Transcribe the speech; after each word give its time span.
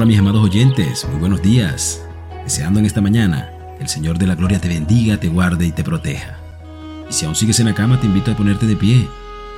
Hola 0.00 0.06
mis 0.06 0.18
amados 0.18 0.42
oyentes, 0.42 1.06
muy 1.10 1.20
buenos 1.20 1.42
días. 1.42 2.02
Deseando 2.44 2.80
en 2.80 2.86
esta 2.86 3.02
mañana 3.02 3.50
que 3.76 3.82
el 3.82 3.88
Señor 3.90 4.16
de 4.16 4.26
la 4.26 4.34
Gloria 4.34 4.58
te 4.58 4.68
bendiga, 4.68 5.20
te 5.20 5.28
guarde 5.28 5.66
y 5.66 5.72
te 5.72 5.84
proteja. 5.84 6.38
Y 7.10 7.12
si 7.12 7.26
aún 7.26 7.34
sigues 7.34 7.60
en 7.60 7.66
la 7.66 7.74
cama, 7.74 8.00
te 8.00 8.06
invito 8.06 8.30
a 8.30 8.34
ponerte 8.34 8.64
de 8.64 8.76
pie, 8.76 9.06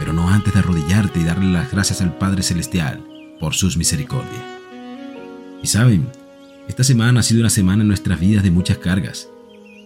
pero 0.01 0.13
no 0.13 0.29
antes 0.29 0.53
de 0.53 0.59
arrodillarte 0.59 1.21
y 1.21 1.23
darle 1.23 1.53
las 1.53 1.71
gracias 1.71 2.03
al 2.03 2.19
Padre 2.19 2.43
Celestial 2.43 3.07
por 3.39 3.55
sus 3.55 3.77
misericordias. 3.77 4.43
Y 5.63 5.69
saben, 5.69 6.09
esta 6.67 6.83
semana 6.83 7.21
ha 7.21 7.23
sido 7.23 7.39
una 7.39 7.49
semana 7.49 7.83
en 7.83 7.89
nuestras 7.89 8.19
vidas 8.19 8.43
de 8.43 8.51
muchas 8.51 8.79
cargas, 8.79 9.29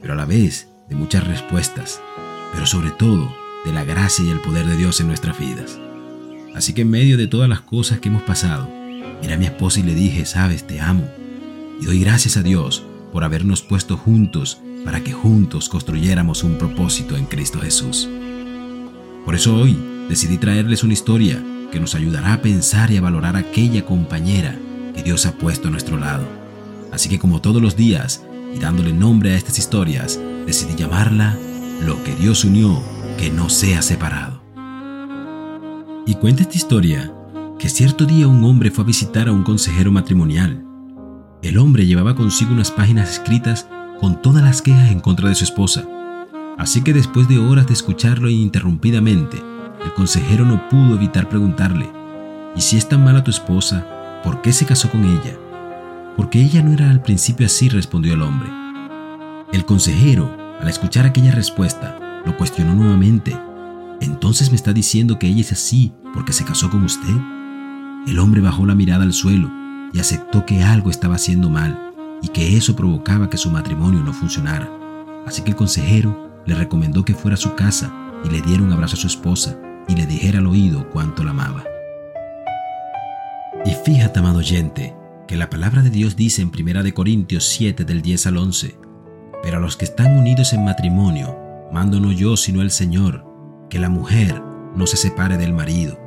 pero 0.01 0.15
a 0.15 0.17
la 0.17 0.25
vez 0.25 0.71
de 0.89 0.97
muchas 0.97 1.27
respuestas, 1.27 2.01
pero 2.55 2.65
sobre 2.65 2.93
todo 2.93 3.31
de 3.67 3.75
la 3.75 3.85
gracia 3.85 4.25
y 4.25 4.31
el 4.31 4.41
poder 4.41 4.65
de 4.65 4.79
Dios 4.79 5.03
en 5.03 5.09
nuestras 5.09 5.39
vidas. 5.39 5.79
Así 6.55 6.73
que 6.73 6.81
en 6.81 6.89
medio 6.89 7.19
de 7.19 7.27
todas 7.27 7.51
las 7.51 7.61
cosas 7.61 8.01
que 8.01 8.09
hemos 8.09 8.23
pasado, 8.23 8.76
miré 9.21 9.35
a 9.35 9.39
mi 9.39 9.47
esposa 9.47 9.81
y 9.81 9.83
le 9.83 9.95
dije, 9.95 10.25
sabes, 10.27 10.67
te 10.67 10.81
amo. 10.81 11.09
Y 11.81 11.87
doy 11.87 12.01
gracias 12.01 12.37
a 12.37 12.43
Dios 12.43 12.85
por 13.13 13.25
habernos 13.25 13.63
puesto 13.63 13.97
juntos 13.97 14.61
para 14.85 15.03
que 15.03 15.13
juntos 15.13 15.69
construyéramos 15.69 16.45
un 16.45 16.59
propósito 16.59 17.17
en 17.17 17.27
Cristo 17.27 17.61
Jesús. 17.61 18.09
Por 19.25 19.35
eso 19.35 19.57
hoy 19.57 19.77
decidí 20.09 20.39
traerles 20.39 20.85
una 20.85 20.93
historia 20.93 21.43
que 21.73 21.81
nos 21.81 21.95
ayudará 21.95 22.35
a 22.35 22.43
pensar 22.43 22.91
y 22.91 22.97
a 22.97 23.01
valorar 23.01 23.37
aquella 23.37 23.85
compañera 23.85 24.57
que 24.95 25.03
Dios 25.03 25.27
ha 25.27 25.33
puesto 25.33 25.69
a 25.69 25.71
nuestro 25.71 25.97
lado. 25.97 26.27
Así 26.93 27.09
que 27.09 27.19
como 27.19 27.41
todos 27.41 27.61
los 27.61 27.77
días, 27.77 28.25
y 28.55 28.59
dándole 28.59 28.93
nombre 28.93 29.33
a 29.33 29.37
estas 29.37 29.59
historias, 29.59 30.21
decidí 30.47 30.77
llamarla 30.77 31.37
Lo 31.85 32.03
que 32.05 32.15
Dios 32.15 32.45
unió, 32.45 32.83
que 33.19 33.31
no 33.31 33.51
sea 33.51 33.83
separado. 33.83 34.41
Y 36.07 36.15
cuenta 36.15 36.43
esta 36.43 36.57
historia 36.57 37.13
que 37.59 37.69
cierto 37.69 38.05
día 38.05 38.29
un 38.29 38.45
hombre 38.45 38.71
fue 38.71 38.85
a 38.85 38.87
visitar 38.87 39.29
a 39.29 39.33
un 39.33 39.43
consejero 39.43 39.91
matrimonial. 39.91 40.65
El 41.43 41.59
hombre 41.59 41.87
llevaba 41.87 42.15
consigo 42.15 42.53
unas 42.53 42.71
páginas 42.71 43.11
escritas 43.11 43.69
con 44.01 44.21
todas 44.21 44.43
las 44.43 44.61
quejas 44.61 44.91
en 44.91 45.01
contra 45.01 45.29
de 45.29 45.35
su 45.35 45.45
esposa. 45.45 45.87
Así 46.59 46.83
que 46.83 46.93
después 46.93 47.29
de 47.29 47.39
horas 47.39 47.67
de 47.67 47.75
escucharlo 47.75 48.29
ininterrumpidamente, 48.29 49.43
el 49.85 49.93
consejero 49.95 50.45
no 50.45 50.69
pudo 50.69 50.97
evitar 50.97 51.29
preguntarle, 51.29 51.89
¿y 52.55 52.61
si 52.61 52.77
es 52.77 52.89
tan 52.89 53.05
mala 53.05 53.25
tu 53.25 53.31
esposa, 53.31 54.21
por 54.23 54.43
qué 54.43 54.53
se 54.53 54.67
casó 54.67 54.91
con 54.91 55.05
ella? 55.05 55.39
Porque 56.17 56.41
ella 56.41 56.63
no 56.63 56.73
era 56.73 56.91
al 56.91 57.03
principio 57.03 57.47
así, 57.47 57.69
respondió 57.69 58.15
el 58.15 58.23
hombre. 58.23 58.49
El 59.53 59.65
consejero, 59.65 60.35
al 60.61 60.69
escuchar 60.69 61.07
aquella 61.07 61.33
respuesta, 61.33 62.23
lo 62.25 62.37
cuestionó 62.37 62.75
nuevamente 62.75 63.37
entonces 64.01 64.51
me 64.51 64.57
está 64.57 64.73
diciendo 64.73 65.19
que 65.19 65.27
ella 65.27 65.41
es 65.41 65.53
así 65.53 65.93
porque 66.13 66.33
se 66.33 66.45
casó 66.45 66.71
con 66.71 66.85
usted. 66.85 67.15
El 68.07 68.21
hombre 68.21 68.41
bajó 68.41 68.65
la 68.67 68.77
mirada 68.77 69.03
al 69.03 69.13
suelo 69.13 69.51
y 69.93 69.99
aceptó 69.99 70.47
que 70.47 70.63
algo 70.63 70.91
estaba 70.91 71.17
haciendo 71.17 71.51
mal 71.51 71.93
y 72.23 72.29
que 72.29 72.57
eso 72.57 72.77
provocaba 72.77 73.29
que 73.29 73.37
su 73.37 73.51
matrimonio 73.51 74.01
no 74.01 74.13
funcionara. 74.13 74.71
Así 75.27 75.43
que 75.43 75.51
el 75.51 75.57
consejero 75.57 76.31
le 76.47 76.55
recomendó 76.55 77.05
que 77.05 77.15
fuera 77.15 77.35
a 77.35 77.39
su 77.39 77.57
casa 77.57 77.93
y 78.25 78.31
le 78.31 78.43
diera 78.43 78.63
un 78.63 78.73
abrazo 78.73 78.95
a 78.95 79.01
su 79.01 79.09
esposa 79.09 79.59
y 79.89 79.97
le 79.97 80.07
dijera 80.07 80.39
al 80.39 80.47
oído 80.47 80.89
cuánto 80.91 81.25
la 81.25 81.33
amaba. 81.33 81.65
Y 83.65 83.71
fíjate, 83.85 84.21
amado 84.21 84.39
oyente, 84.39 84.95
que 85.27 85.37
la 85.37 85.51
palabra 85.51 85.83
de 85.83 85.91
Dios 85.91 86.15
dice 86.15 86.43
en 86.43 86.53
1 86.57 86.95
Corintios 86.95 87.45
7 87.47 87.85
del 87.85 88.03
10 88.03 88.27
al 88.29 88.37
11, 88.37 88.79
pero 89.43 89.57
a 89.57 89.61
los 89.61 89.77
que 89.77 89.85
están 89.85 90.17
unidos 90.17 90.53
en 90.53 90.65
matrimonio, 90.65 91.37
mando 91.73 91.99
no 91.99 92.13
yo 92.13 92.37
sino 92.37 92.63
el 92.63 92.71
Señor, 92.71 93.25
que 93.69 93.81
la 93.81 93.89
mujer 93.89 94.41
no 94.77 94.87
se 94.87 94.97
separe 94.97 95.39
del 95.39 95.53
marido, 95.53 95.99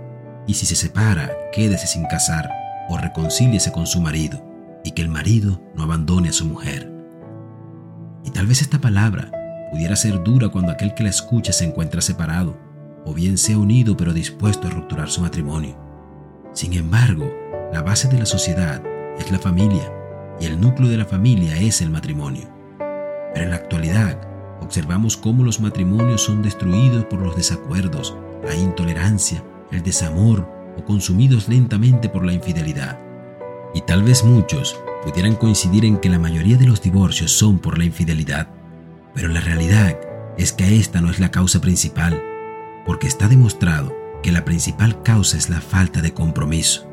y 0.50 0.56
si 0.56 0.66
se 0.66 0.76
separa, 0.76 1.30
quédese 1.54 1.86
sin 1.86 2.06
casar 2.06 2.50
o 2.90 2.98
reconcíliese 2.98 3.72
con 3.72 3.86
su 3.86 4.02
marido, 4.02 4.44
y 4.84 4.94
que 4.94 5.04
el 5.04 5.08
marido 5.08 5.62
no 5.76 5.84
abandone 5.84 6.30
a 6.30 6.34
su 6.34 6.44
mujer. 6.44 6.92
Y 8.26 8.32
tal 8.32 8.48
vez 8.48 8.64
esta 8.64 8.82
palabra 8.82 9.30
pudiera 9.70 9.96
ser 9.96 10.24
dura 10.24 10.50
cuando 10.50 10.72
aquel 10.72 10.96
que 10.96 11.04
la 11.04 11.12
escucha 11.12 11.54
se 11.54 11.66
encuentra 11.66 12.02
separado, 12.02 12.58
o 13.06 13.14
bien 13.14 13.38
sea 13.38 13.60
unido 13.60 13.96
pero 13.96 14.12
dispuesto 14.12 14.68
a 14.68 14.72
rupturar 14.72 15.12
su 15.12 15.22
matrimonio. 15.22 15.78
Sin 16.52 16.74
embargo, 16.74 17.32
la 17.72 17.84
base 17.84 18.08
de 18.08 18.18
la 18.18 18.26
sociedad 18.26 18.82
es 19.20 19.32
la 19.32 19.38
familia, 19.38 19.88
y 20.40 20.48
el 20.48 20.60
núcleo 20.60 20.90
de 20.90 20.98
la 20.98 21.06
familia 21.06 21.58
es 21.58 21.80
el 21.80 21.92
matrimonio. 21.92 22.50
Pero 23.36 23.46
en 23.46 23.52
la 23.52 23.58
actualidad, 23.58 24.20
observamos 24.62 25.16
cómo 25.16 25.44
los 25.44 25.60
matrimonios 25.60 26.24
son 26.24 26.42
destruidos 26.42 27.06
por 27.06 27.22
los 27.22 27.36
desacuerdos, 27.36 28.18
la 28.44 28.56
intolerancia, 28.56 29.44
el 29.72 29.84
desamor 29.84 30.48
o 30.78 30.84
consumidos 30.84 31.48
lentamente 31.48 32.10
por 32.10 32.26
la 32.26 32.34
infidelidad. 32.34 33.00
Y 33.74 33.82
tal 33.82 34.04
vez 34.04 34.24
muchos 34.24 34.80
pudieran 35.04 35.36
coincidir 35.36 35.86
en 35.86 35.98
que 35.98 36.10
la 36.10 36.20
mayoría 36.20 36.58
de 36.58 36.68
los 36.68 36.82
divorcios 36.82 37.32
son 37.32 37.60
por 37.60 37.78
la 37.78 37.86
infidelidad, 37.86 38.50
pero 39.14 39.28
la 39.28 39.42
realidad 39.42 39.98
es 40.38 40.54
que 40.54 40.78
esta 40.78 41.02
no 41.02 41.10
es 41.10 41.20
la 41.20 41.32
causa 41.32 41.62
principal, 41.62 42.22
porque 42.86 43.08
está 43.08 43.28
demostrado 43.28 43.96
que 44.24 44.32
la 44.32 44.46
principal 44.46 45.02
causa 45.04 45.38
es 45.38 45.50
la 45.50 45.62
falta 45.62 46.02
de 46.02 46.14
compromiso. 46.14 46.90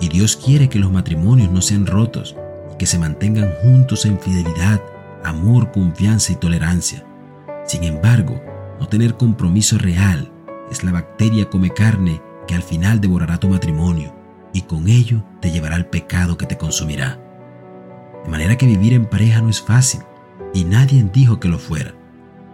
Y 0.00 0.08
Dios 0.08 0.36
quiere 0.36 0.68
que 0.68 0.78
los 0.78 0.92
matrimonios 0.92 1.50
no 1.50 1.60
sean 1.60 1.86
rotos 1.86 2.36
y 2.72 2.76
que 2.76 2.86
se 2.86 2.98
mantengan 2.98 3.52
juntos 3.62 4.04
en 4.04 4.20
fidelidad 4.20 4.80
amor, 5.24 5.72
confianza 5.72 6.32
y 6.32 6.36
tolerancia. 6.36 7.04
Sin 7.66 7.84
embargo, 7.84 8.40
no 8.78 8.88
tener 8.88 9.14
compromiso 9.14 9.78
real 9.78 10.32
es 10.70 10.84
la 10.84 10.92
bacteria 10.92 11.48
come 11.48 11.70
carne 11.70 12.22
que 12.46 12.54
al 12.54 12.62
final 12.62 13.00
devorará 13.00 13.38
tu 13.38 13.48
matrimonio 13.48 14.14
y 14.52 14.62
con 14.62 14.88
ello 14.88 15.24
te 15.40 15.50
llevará 15.50 15.76
al 15.76 15.86
pecado 15.86 16.36
que 16.36 16.46
te 16.46 16.56
consumirá. 16.56 17.20
De 18.24 18.30
manera 18.30 18.56
que 18.56 18.66
vivir 18.66 18.92
en 18.92 19.06
pareja 19.06 19.40
no 19.40 19.48
es 19.48 19.60
fácil 19.60 20.00
y 20.54 20.64
nadie 20.64 21.08
dijo 21.12 21.38
que 21.40 21.48
lo 21.48 21.58
fuera. 21.58 21.94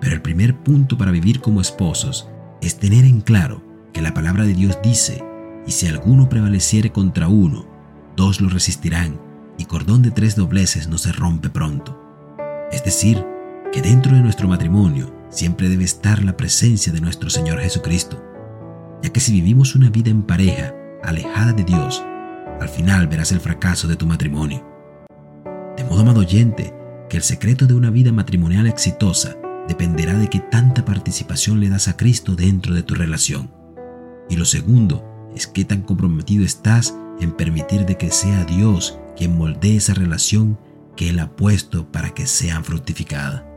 Pero 0.00 0.14
el 0.14 0.22
primer 0.22 0.56
punto 0.56 0.98
para 0.98 1.10
vivir 1.10 1.40
como 1.40 1.60
esposos 1.60 2.28
es 2.60 2.78
tener 2.78 3.04
en 3.04 3.20
claro 3.20 3.62
que 3.92 4.02
la 4.02 4.12
palabra 4.12 4.44
de 4.44 4.54
Dios 4.54 4.78
dice, 4.82 5.24
y 5.66 5.70
si 5.70 5.86
alguno 5.86 6.28
prevaleciere 6.28 6.90
contra 6.90 7.28
uno, 7.28 7.66
dos 8.16 8.40
lo 8.40 8.48
resistirán, 8.48 9.20
y 9.56 9.64
cordón 9.66 10.02
de 10.02 10.10
tres 10.10 10.36
dobleces 10.36 10.88
no 10.88 10.98
se 10.98 11.12
rompe 11.12 11.48
pronto. 11.48 12.00
Es 12.72 12.84
decir, 12.84 13.24
que 13.72 13.82
dentro 13.82 14.14
de 14.14 14.20
nuestro 14.20 14.48
matrimonio 14.48 15.12
siempre 15.34 15.68
debe 15.68 15.84
estar 15.84 16.22
la 16.22 16.36
presencia 16.36 16.92
de 16.92 17.00
nuestro 17.00 17.28
Señor 17.28 17.58
Jesucristo, 17.60 18.22
ya 19.02 19.10
que 19.10 19.20
si 19.20 19.32
vivimos 19.32 19.74
una 19.74 19.90
vida 19.90 20.10
en 20.10 20.22
pareja 20.22 20.74
alejada 21.02 21.52
de 21.52 21.64
Dios, 21.64 22.02
al 22.60 22.68
final 22.68 23.08
verás 23.08 23.32
el 23.32 23.40
fracaso 23.40 23.88
de 23.88 23.96
tu 23.96 24.06
matrimonio. 24.06 24.64
De 25.76 25.84
modo, 25.84 26.02
amado 26.02 26.20
oyente, 26.20 26.72
que 27.10 27.16
el 27.16 27.24
secreto 27.24 27.66
de 27.66 27.74
una 27.74 27.90
vida 27.90 28.12
matrimonial 28.12 28.68
exitosa 28.68 29.36
dependerá 29.68 30.14
de 30.14 30.30
qué 30.30 30.38
tanta 30.38 30.84
participación 30.84 31.58
le 31.58 31.68
das 31.68 31.88
a 31.88 31.96
Cristo 31.96 32.36
dentro 32.36 32.72
de 32.72 32.84
tu 32.84 32.94
relación. 32.94 33.50
Y 34.30 34.36
lo 34.36 34.44
segundo 34.44 35.04
es 35.34 35.48
qué 35.48 35.64
tan 35.64 35.82
comprometido 35.82 36.44
estás 36.44 36.94
en 37.20 37.32
permitir 37.32 37.86
de 37.86 37.96
que 37.96 38.10
sea 38.10 38.44
Dios 38.44 38.98
quien 39.16 39.36
moldee 39.36 39.76
esa 39.76 39.94
relación 39.94 40.58
que 40.96 41.10
Él 41.10 41.18
ha 41.18 41.34
puesto 41.34 41.90
para 41.90 42.14
que 42.14 42.26
sean 42.26 42.64
fructificadas. 42.64 43.53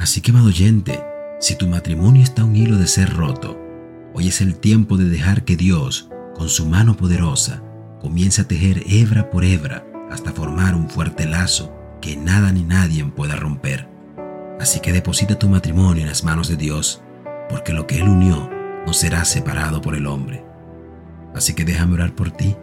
Así 0.00 0.20
que, 0.20 0.30
amado 0.32 0.46
oyente, 0.46 1.00
si 1.38 1.54
tu 1.56 1.68
matrimonio 1.68 2.22
está 2.22 2.42
a 2.42 2.44
un 2.46 2.56
hilo 2.56 2.78
de 2.78 2.86
ser 2.86 3.14
roto, 3.14 3.60
hoy 4.14 4.28
es 4.28 4.40
el 4.40 4.56
tiempo 4.56 4.96
de 4.96 5.04
dejar 5.04 5.44
que 5.44 5.56
Dios, 5.56 6.10
con 6.34 6.48
su 6.48 6.66
mano 6.66 6.96
poderosa, 6.96 7.62
comience 8.00 8.40
a 8.40 8.48
tejer 8.48 8.82
hebra 8.86 9.30
por 9.30 9.44
hebra 9.44 9.86
hasta 10.10 10.32
formar 10.32 10.74
un 10.74 10.88
fuerte 10.88 11.26
lazo 11.26 11.72
que 12.00 12.16
nada 12.16 12.50
ni 12.50 12.64
nadie 12.64 13.04
pueda 13.04 13.36
romper. 13.36 13.88
Así 14.58 14.80
que 14.80 14.92
deposita 14.92 15.38
tu 15.38 15.48
matrimonio 15.48 16.02
en 16.02 16.08
las 16.08 16.24
manos 16.24 16.48
de 16.48 16.56
Dios, 16.56 17.02
porque 17.48 17.72
lo 17.72 17.86
que 17.86 18.00
Él 18.00 18.08
unió 18.08 18.50
no 18.86 18.92
será 18.92 19.24
separado 19.24 19.80
por 19.80 19.94
el 19.94 20.06
hombre. 20.06 20.44
Así 21.34 21.54
que 21.54 21.64
déjame 21.64 21.94
orar 21.94 22.14
por 22.14 22.30
ti, 22.30 22.56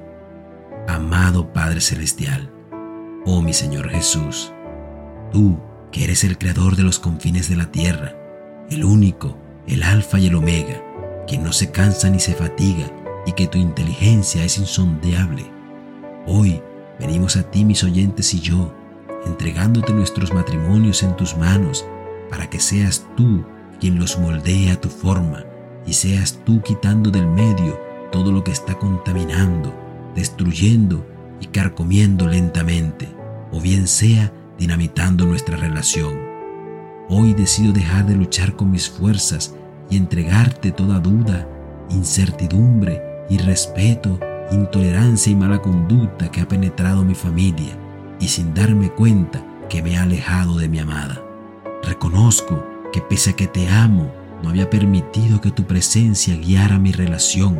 amado 0.87 1.53
Padre 1.53 1.81
Celestial 1.81 2.51
oh 3.27 3.41
mi 3.41 3.53
Señor 3.53 3.89
Jesús, 3.89 4.53
tú 5.33 5.59
que 5.91 6.03
eres 6.03 6.23
el 6.23 6.37
creador 6.37 6.75
de 6.75 6.83
los 6.83 6.99
confines 6.99 7.49
de 7.49 7.55
la 7.55 7.71
tierra, 7.71 8.15
el 8.69 8.83
único, 8.83 9.37
el 9.67 9.83
alfa 9.83 10.19
y 10.19 10.27
el 10.27 10.35
omega, 10.35 10.81
quien 11.27 11.43
no 11.43 11.53
se 11.53 11.71
cansa 11.71 12.09
ni 12.09 12.19
se 12.19 12.33
fatiga 12.33 12.91
y 13.25 13.33
que 13.33 13.47
tu 13.47 13.57
inteligencia 13.57 14.43
es 14.43 14.57
insondeable. 14.57 15.45
Hoy 16.25 16.61
venimos 16.99 17.35
a 17.37 17.43
ti, 17.43 17.65
mis 17.65 17.83
oyentes 17.83 18.33
y 18.33 18.39
yo, 18.39 18.73
entregándote 19.25 19.93
nuestros 19.93 20.33
matrimonios 20.33 21.03
en 21.03 21.15
tus 21.15 21.35
manos, 21.37 21.85
para 22.29 22.49
que 22.49 22.59
seas 22.59 23.05
tú 23.15 23.45
quien 23.79 23.99
los 23.99 24.17
moldee 24.19 24.71
a 24.71 24.81
tu 24.81 24.89
forma 24.89 25.45
y 25.85 25.93
seas 25.93 26.39
tú 26.45 26.61
quitando 26.61 27.11
del 27.11 27.27
medio 27.27 27.79
todo 28.11 28.31
lo 28.31 28.43
que 28.43 28.51
está 28.51 28.75
contaminando, 28.75 29.73
destruyendo 30.15 31.05
y 31.39 31.47
carcomiendo 31.47 32.27
lentamente 32.27 33.07
o 33.51 33.61
bien 33.61 33.87
sea 33.87 34.33
dinamitando 34.57 35.25
nuestra 35.25 35.57
relación. 35.57 36.17
Hoy 37.09 37.33
decido 37.33 37.73
dejar 37.73 38.05
de 38.05 38.15
luchar 38.15 38.55
con 38.55 38.71
mis 38.71 38.89
fuerzas 38.89 39.55
y 39.89 39.97
entregarte 39.97 40.71
toda 40.71 40.99
duda, 40.99 41.47
incertidumbre, 41.89 43.01
irrespeto 43.29 44.19
intolerancia 44.51 45.31
y 45.31 45.35
mala 45.35 45.61
conducta 45.61 46.29
que 46.31 46.41
ha 46.41 46.47
penetrado 46.47 47.03
mi 47.03 47.15
familia 47.15 47.77
y 48.19 48.27
sin 48.27 48.53
darme 48.53 48.89
cuenta 48.89 49.43
que 49.69 49.81
me 49.81 49.97
ha 49.97 50.03
alejado 50.03 50.57
de 50.57 50.69
mi 50.69 50.79
amada. 50.79 51.21
Reconozco 51.83 52.65
que 52.93 53.01
pese 53.01 53.31
a 53.31 53.35
que 53.35 53.47
te 53.47 53.67
amo, 53.69 54.11
no 54.41 54.49
había 54.49 54.69
permitido 54.69 55.41
que 55.41 55.51
tu 55.51 55.65
presencia 55.65 56.35
guiara 56.35 56.79
mi 56.79 56.91
relación. 56.91 57.59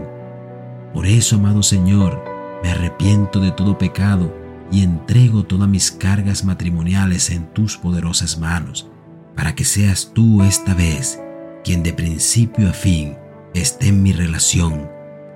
Por 0.93 1.05
eso, 1.05 1.35
amado 1.35 1.63
Señor, 1.63 2.23
me 2.63 2.71
arrepiento 2.71 3.39
de 3.39 3.51
todo 3.51 3.77
pecado 3.77 4.33
y 4.71 4.83
entrego 4.83 5.43
todas 5.43 5.69
mis 5.69 5.91
cargas 5.91 6.43
matrimoniales 6.43 7.29
en 7.29 7.53
tus 7.53 7.77
poderosas 7.77 8.37
manos, 8.37 8.89
para 9.35 9.55
que 9.55 9.63
seas 9.63 10.11
tú 10.13 10.43
esta 10.43 10.73
vez 10.73 11.19
quien 11.63 11.83
de 11.83 11.93
principio 11.93 12.69
a 12.69 12.73
fin 12.73 13.17
esté 13.53 13.87
en 13.87 14.03
mi 14.03 14.13
relación, 14.13 14.89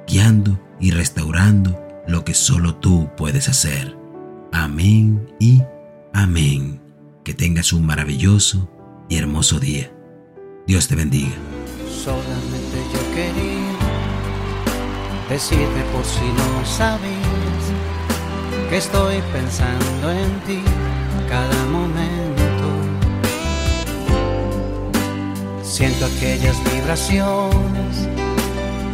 guiando 0.07 0.59
y 0.79 0.91
restaurando 0.91 1.79
lo 2.07 2.23
que 2.23 2.33
solo 2.33 2.75
tú 2.75 3.09
puedes 3.17 3.49
hacer. 3.49 3.97
Amén 4.51 5.33
y 5.39 5.61
amén. 6.13 6.81
Que 7.23 7.33
tengas 7.33 7.73
un 7.73 7.85
maravilloso 7.85 8.69
y 9.09 9.17
hermoso 9.17 9.59
día. 9.59 9.91
Dios 10.67 10.87
te 10.87 10.95
bendiga. 10.95 11.35
Que 18.71 18.77
estoy 18.77 19.21
pensando 19.33 20.11
en 20.11 20.39
ti 20.47 20.63
cada 21.27 21.65
momento. 21.65 22.67
Siento 25.61 26.05
aquellas 26.05 26.55
vibraciones, 26.71 28.07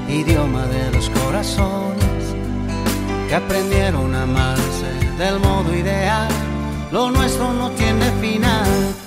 idioma 0.10 0.66
de 0.66 0.92
los 0.94 1.12
corazones 1.12 2.24
que 3.30 3.36
aprendieron 3.36 4.16
a 4.16 4.24
amarse 4.24 4.90
del 5.20 5.40
modo 5.40 5.72
ideal. 5.76 6.28
Lo 6.92 7.12
nuestro 7.12 7.54
no 7.54 7.70
tiene 7.72 8.06
final. 8.20 9.07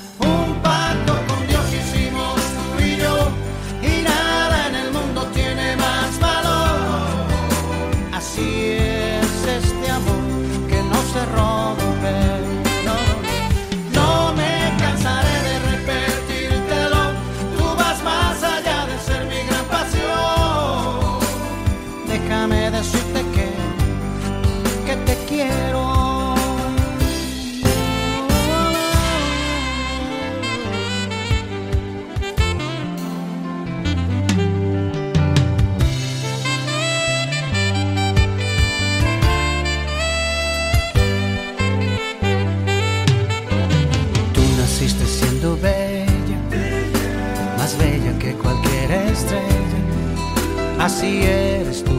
Así 50.78 51.22
eres 51.22 51.84
tú 51.84 51.93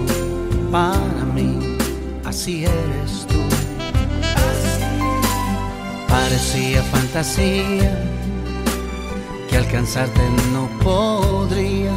para 0.71 1.23
mí, 1.35 1.77
así 2.25 2.65
eres 2.65 3.27
tú. 3.27 3.39
Parecía 6.07 6.81
fantasía 6.83 8.03
que 9.49 9.57
alcanzarte 9.57 10.21
no 10.51 10.67
podría 10.83 11.91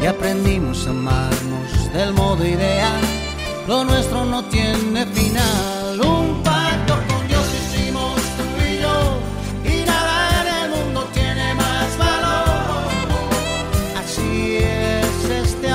y 0.00 0.06
aprendimos 0.06 0.86
a 0.86 0.90
amarnos 0.90 1.92
del 1.92 2.14
modo 2.14 2.44
ideal. 2.46 3.02
Lo 3.68 3.84
nuestro 3.84 4.24
no 4.24 4.42
tiene. 4.44 4.61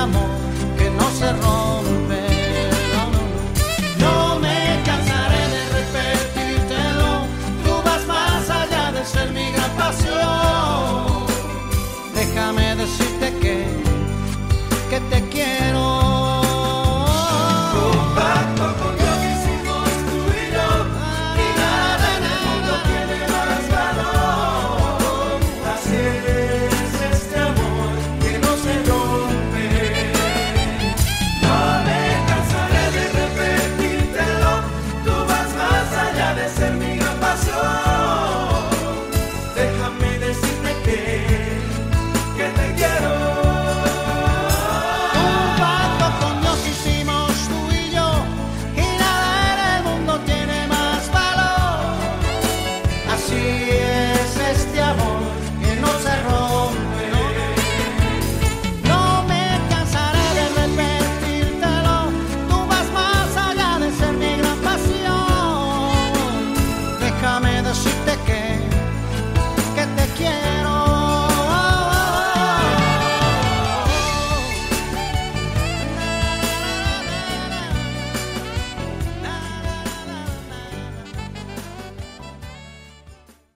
que 0.06 0.90
no 0.90 1.10
se 1.10 1.32
rompe. 1.32 2.07